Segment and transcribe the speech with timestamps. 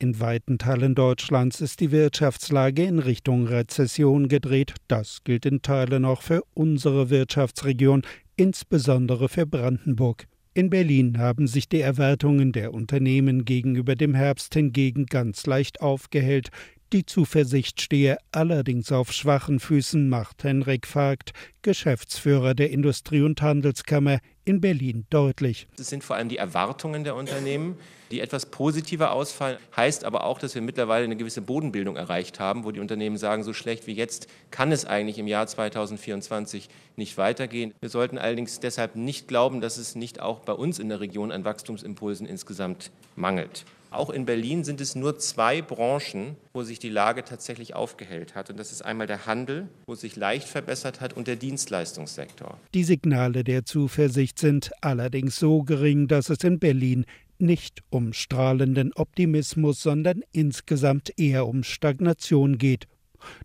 [0.00, 4.74] In weiten Teilen Deutschlands ist die Wirtschaftslage in Richtung Rezession gedreht.
[4.86, 8.02] Das gilt in Teilen auch für unsere Wirtschaftsregion,
[8.36, 10.28] insbesondere für Brandenburg.
[10.54, 16.50] In Berlin haben sich die Erwartungen der Unternehmen gegenüber dem Herbst hingegen ganz leicht aufgehellt.
[16.92, 24.20] Die Zuversicht stehe allerdings auf schwachen Füßen, macht Henrik Vogt, Geschäftsführer der Industrie- und Handelskammer
[24.48, 25.68] in Berlin, deutlich.
[25.78, 27.76] Es sind vor allem die Erwartungen der Unternehmen,
[28.10, 29.58] die etwas positiver ausfallen.
[29.76, 33.42] Heißt aber auch, dass wir mittlerweile eine gewisse Bodenbildung erreicht haben, wo die Unternehmen sagen,
[33.44, 37.74] so schlecht wie jetzt kann es eigentlich im Jahr 2024 nicht weitergehen.
[37.80, 41.30] Wir sollten allerdings deshalb nicht glauben, dass es nicht auch bei uns in der Region
[41.30, 43.64] an Wachstumsimpulsen insgesamt mangelt.
[43.90, 48.50] Auch in Berlin sind es nur zwei Branchen, wo sich die Lage tatsächlich aufgehellt hat.
[48.50, 52.58] Und das ist einmal der Handel, wo es sich leicht verbessert hat, und der Dienstleistungssektor.
[52.74, 57.06] Die Signale der Zuversicht sind allerdings so gering, dass es in Berlin
[57.38, 62.88] nicht um strahlenden Optimismus, sondern insgesamt eher um Stagnation geht.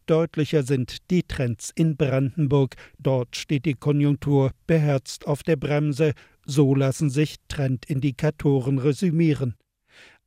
[0.05, 2.75] Deutlicher sind die Trends in Brandenburg.
[2.99, 6.14] Dort steht die Konjunktur beherzt auf der Bremse.
[6.45, 9.55] So lassen sich Trendindikatoren resümieren.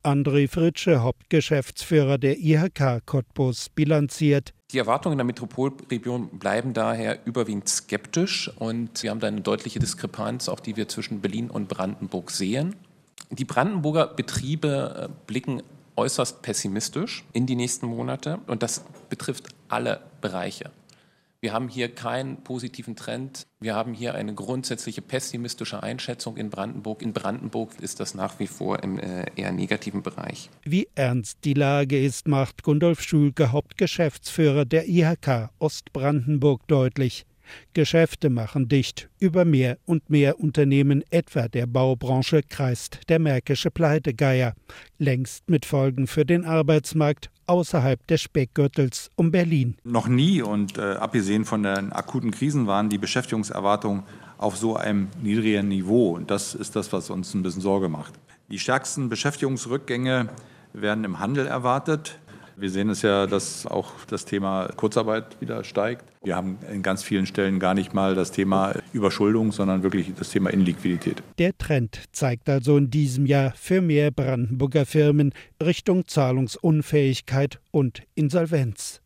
[0.07, 4.53] André Fritsche, Hauptgeschäftsführer der IHK Cottbus, bilanziert.
[4.71, 10.47] Die Erwartungen der Metropolregion bleiben daher überwiegend skeptisch und wir haben da eine deutliche Diskrepanz,
[10.47, 12.77] auch die wir zwischen Berlin und Brandenburg sehen.
[13.31, 15.61] Die Brandenburger Betriebe äh, blicken
[15.97, 20.71] äußerst pessimistisch in die nächsten Monate und das betrifft alle Bereiche.
[21.39, 23.45] Wir haben hier keinen positiven Trend.
[23.59, 27.03] Wir haben hier eine grundsätzliche pessimistische Einschätzung in Brandenburg.
[27.03, 30.49] In Brandenburg ist das nach wie vor im äh, eher negativen Bereich.
[30.63, 37.27] Wie ernst die Lage ist, macht Gundolf Schulke, Hauptgeschäftsführer der IHK Ostbrandenburg deutlich.
[37.73, 39.09] Geschäfte machen dicht.
[39.19, 44.53] Über mehr und mehr Unternehmen, etwa der Baubranche, kreist der märkische Pleitegeier.
[44.97, 49.77] Längst mit Folgen für den Arbeitsmarkt außerhalb des Speckgürtels um Berlin.
[49.83, 54.03] Noch nie und äh, abgesehen von den akuten Krisen waren die Beschäftigungserwartungen
[54.37, 56.15] auf so einem niedrigen Niveau.
[56.15, 58.13] Und das ist das, was uns ein bisschen Sorge macht.
[58.49, 60.29] Die stärksten Beschäftigungsrückgänge
[60.73, 62.19] werden im Handel erwartet.
[62.59, 66.05] Wir sehen es ja, dass auch das Thema Kurzarbeit wieder steigt.
[66.23, 70.31] Wir haben in ganz vielen Stellen gar nicht mal das Thema Überschuldung, sondern wirklich das
[70.31, 71.21] Thema Inliquidität.
[71.37, 79.01] Der Trend zeigt also in diesem Jahr für mehr Brandenburger Firmen Richtung Zahlungsunfähigkeit und Insolvenz.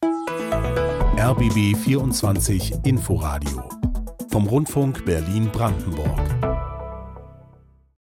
[1.17, 3.67] RBB 24 Inforadio
[4.31, 6.40] vom Rundfunk Berlin-Brandenburg.